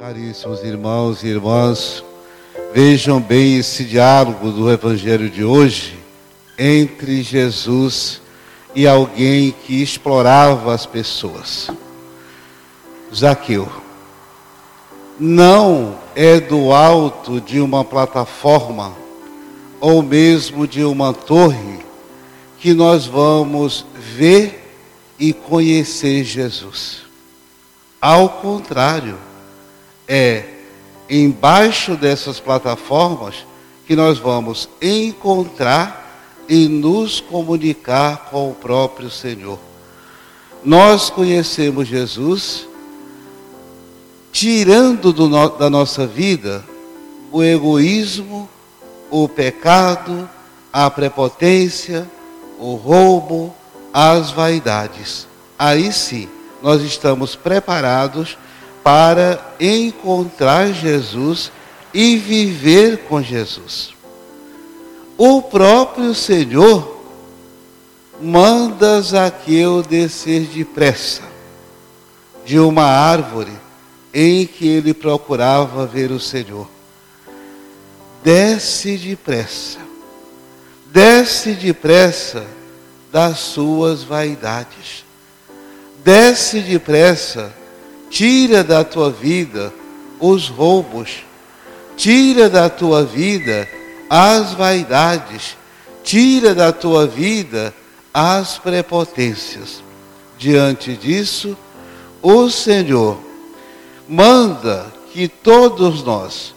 [0.00, 2.02] Caríssimos irmãos e irmãs,
[2.72, 5.98] vejam bem esse diálogo do Evangelho de hoje
[6.58, 8.22] entre Jesus
[8.74, 11.68] e alguém que explorava as pessoas.
[13.14, 13.70] Zaqueu.
[15.18, 18.96] Não é do alto de uma plataforma
[19.82, 21.78] ou mesmo de uma torre
[22.58, 24.74] que nós vamos ver
[25.18, 27.02] e conhecer Jesus.
[28.00, 29.28] Ao contrário,
[30.12, 30.42] é
[31.08, 33.46] embaixo dessas plataformas
[33.86, 39.56] que nós vamos encontrar e nos comunicar com o próprio Senhor.
[40.64, 42.66] Nós conhecemos Jesus
[44.32, 46.64] tirando no, da nossa vida
[47.30, 48.48] o egoísmo,
[49.08, 50.28] o pecado,
[50.72, 52.10] a prepotência,
[52.58, 53.54] o roubo,
[53.92, 55.28] as vaidades.
[55.56, 56.28] Aí sim,
[56.60, 58.36] nós estamos preparados
[58.82, 61.52] para encontrar Jesus
[61.92, 63.94] e viver com Jesus.
[65.18, 66.98] O próprio Senhor
[68.20, 71.22] manda Zaqueu descer depressa
[72.44, 73.52] de uma árvore
[74.12, 76.68] em que ele procurava ver o Senhor.
[78.22, 79.78] Desce depressa,
[80.86, 82.46] desce depressa
[83.10, 85.04] das suas vaidades,
[86.04, 87.59] desce depressa
[88.10, 89.72] Tira da tua vida
[90.20, 91.24] os roubos,
[91.96, 93.66] tira da tua vida
[94.10, 95.56] as vaidades,
[96.02, 97.72] tira da tua vida
[98.12, 99.82] as prepotências.
[100.36, 101.56] Diante disso,
[102.20, 103.18] o Senhor
[104.08, 106.54] manda que todos nós,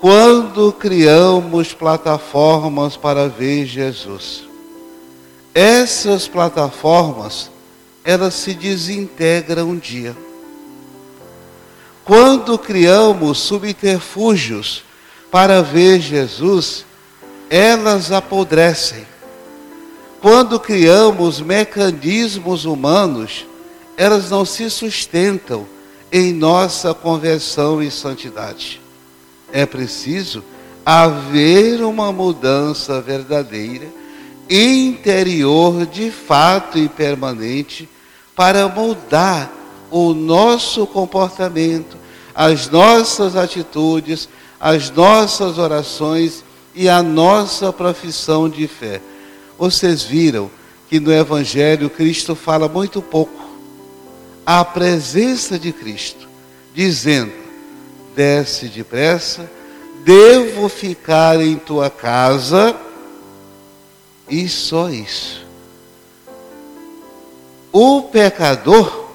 [0.00, 4.44] quando criamos plataformas para ver Jesus,
[5.54, 7.50] essas plataformas,
[8.04, 10.14] elas se desintegram um dia.
[12.04, 14.84] Quando criamos subterfúgios
[15.30, 16.84] para ver Jesus,
[17.48, 19.06] elas apodrecem.
[20.20, 23.46] Quando criamos mecanismos humanos,
[23.96, 25.66] elas não se sustentam
[26.12, 28.80] em nossa conversão e santidade.
[29.52, 30.42] É preciso
[30.84, 33.86] haver uma mudança verdadeira,
[34.48, 37.88] interior de fato e permanente,
[38.34, 39.52] para mudar
[39.90, 41.96] o nosso comportamento,
[42.34, 44.28] as nossas atitudes,
[44.58, 49.00] as nossas orações e a nossa profissão de fé.
[49.58, 50.50] Vocês viram
[50.88, 53.40] que no Evangelho Cristo fala muito pouco.
[54.44, 56.28] A presença de Cristo,
[56.74, 57.32] dizendo:
[58.14, 59.50] desce depressa,
[60.04, 62.74] devo ficar em tua casa,
[64.28, 65.46] e só isso.
[67.72, 69.09] O pecador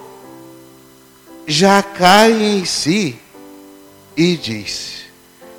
[1.47, 3.19] já cai em si
[4.15, 5.03] e diz: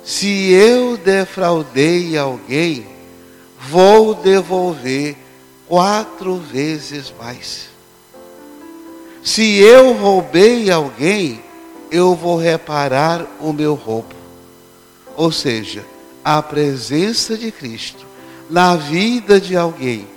[0.03, 2.85] Se eu defraudei alguém,
[3.69, 5.15] vou devolver
[5.67, 7.69] quatro vezes mais.
[9.23, 11.43] Se eu roubei alguém,
[11.91, 14.15] eu vou reparar o meu roubo.
[15.15, 15.85] Ou seja,
[16.23, 18.05] a presença de Cristo
[18.49, 20.07] na vida de alguém,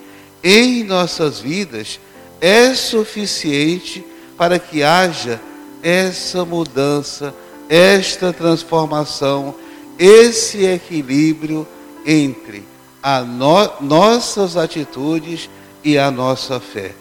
[0.43, 1.99] em nossas vidas,
[2.41, 4.05] é suficiente
[4.37, 5.41] para que haja
[5.83, 7.35] essa mudança,
[7.69, 9.55] esta transformação,
[9.99, 11.67] esse equilíbrio
[12.05, 12.65] entre
[13.03, 15.49] as no, nossas atitudes
[15.83, 16.93] e a nossa fé.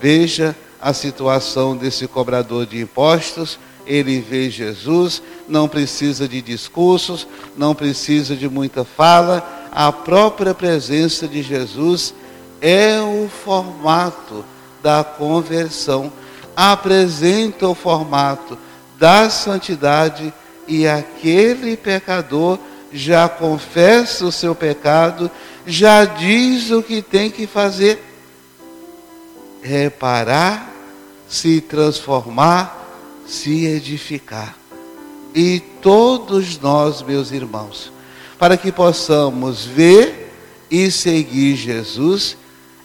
[0.00, 3.58] Veja a situação desse cobrador de impostos.
[3.86, 7.26] Ele vê Jesus, não precisa de discursos,
[7.56, 12.14] não precisa de muita fala, a própria presença de Jesus
[12.60, 14.44] é o formato
[14.82, 16.12] da conversão
[16.56, 18.58] apresenta o formato
[18.98, 20.32] da santidade
[20.68, 22.58] e aquele pecador
[22.92, 25.30] já confessa o seu pecado,
[25.66, 28.02] já diz o que tem que fazer:
[29.62, 30.72] reparar,
[31.28, 32.88] se transformar,
[33.26, 34.56] se edificar.
[35.34, 37.92] E todos nós, meus irmãos,
[38.38, 40.32] para que possamos ver
[40.70, 42.36] e seguir Jesus,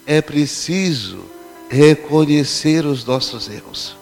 [0.05, 1.34] é preciso
[1.69, 3.95] reconhecer os nossos erros.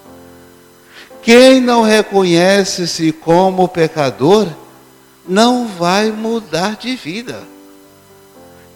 [1.22, 4.48] Quem não reconhece-se como pecador,
[5.28, 7.44] não vai mudar de vida.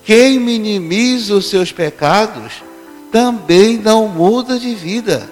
[0.05, 2.63] Quem minimiza os seus pecados,
[3.11, 5.29] também não muda de vida.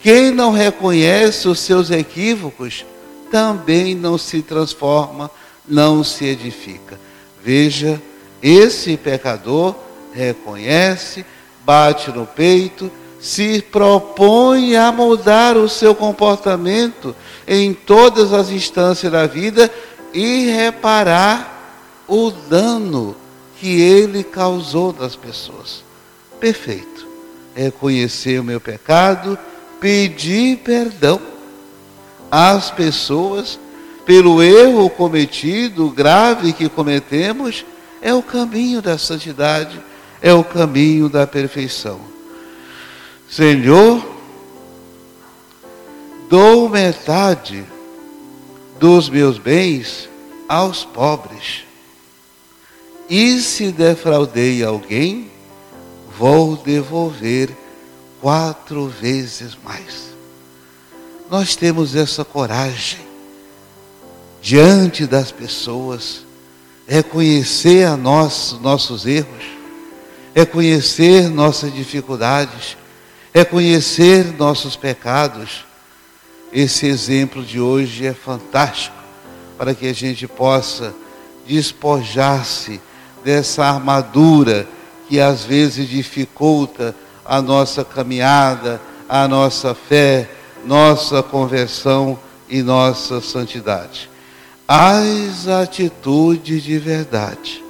[0.00, 2.86] Quem não reconhece os seus equívocos,
[3.30, 5.30] também não se transforma,
[5.68, 6.98] não se edifica.
[7.44, 8.00] Veja,
[8.42, 9.74] esse pecador
[10.12, 11.24] reconhece,
[11.64, 17.14] bate no peito, se propõe a mudar o seu comportamento
[17.46, 19.70] em todas as instâncias da vida
[20.12, 23.16] e reparar o dano
[23.58, 25.84] que ele causou das pessoas.
[26.40, 27.06] Perfeito.
[27.54, 29.38] Reconhecer o meu pecado,
[29.80, 31.20] pedir perdão
[32.30, 33.58] às pessoas
[34.04, 37.64] pelo erro cometido, grave que cometemos,
[38.00, 39.80] é o caminho da santidade,
[40.22, 42.00] é o caminho da perfeição.
[43.28, 44.06] Senhor,
[46.28, 47.64] dou metade
[48.78, 50.08] dos meus bens
[50.48, 51.64] aos pobres.
[53.08, 55.30] E se defraudei alguém,
[56.16, 57.50] vou devolver
[58.20, 60.12] quatro vezes mais.
[61.30, 63.00] Nós temos essa coragem
[64.40, 66.26] diante das pessoas,
[66.86, 69.61] reconhecer a nós, nossos erros,
[70.34, 72.76] reconhecer nossas dificuldades,
[73.32, 75.64] reconhecer nossos pecados.
[76.52, 78.96] Esse exemplo de hoje é fantástico
[79.56, 80.94] para que a gente possa
[81.46, 82.80] despojar-se
[83.24, 84.66] dessa armadura
[85.08, 86.94] que às vezes dificulta
[87.24, 90.28] a nossa caminhada, a nossa fé,
[90.64, 92.18] nossa conversão
[92.48, 94.10] e nossa santidade.
[94.66, 97.61] As atitudes de verdade,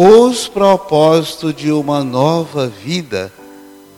[0.00, 3.32] os propósitos de uma nova vida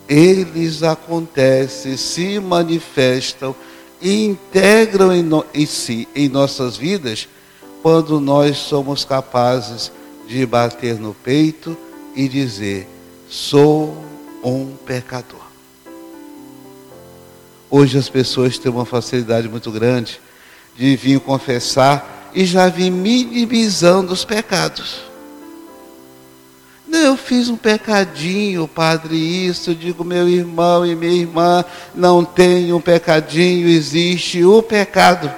[0.08, 3.54] eles acontecem, se manifestam
[4.00, 7.28] e integram em, no, em si, em nossas vidas,
[7.82, 9.92] quando nós somos capazes
[10.26, 11.76] de bater no peito
[12.16, 12.88] e dizer:
[13.28, 13.94] sou
[14.42, 15.50] um pecador.
[17.68, 20.18] Hoje as pessoas têm uma facilidade muito grande
[20.74, 25.09] de vir confessar e já vir minimizando os pecados.
[27.00, 29.70] Eu fiz um pecadinho, padre, isso.
[29.70, 31.64] Eu digo, meu irmão e minha irmã,
[31.94, 35.30] não tem um pecadinho, existe o pecado.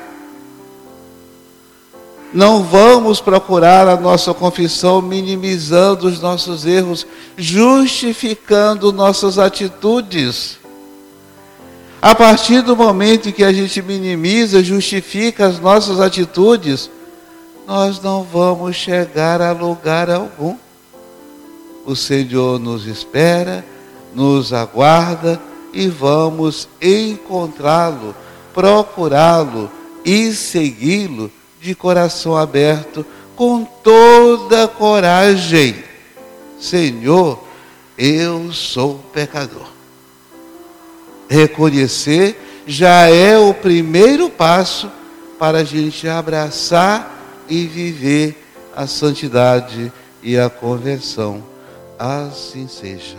[2.32, 7.06] Não vamos procurar a nossa confissão minimizando os nossos erros,
[7.37, 10.58] justificando nossas atitudes.
[12.00, 16.91] A partir do momento em que a gente minimiza, justifica as nossas atitudes,
[17.67, 20.56] nós não vamos chegar a lugar algum
[21.84, 23.64] o Senhor nos espera,
[24.14, 25.40] nos aguarda
[25.73, 28.14] e vamos encontrá-lo,
[28.52, 29.70] procurá-lo
[30.05, 31.31] e segui-lo
[31.61, 35.82] de coração aberto, com toda coragem.
[36.61, 37.43] Senhor,
[37.96, 39.67] eu sou pecador.
[41.29, 44.90] Reconhecer já é o primeiro passo
[45.38, 48.44] para a gente abraçar e viver
[48.76, 49.93] a santidade
[50.23, 51.52] e a conversão.
[52.05, 53.17] Assim seja.